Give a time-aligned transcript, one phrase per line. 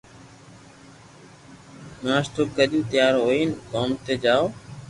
[2.03, 4.53] ناݾتو ڪرين تيار ھوئين ڪوم تي جاوُث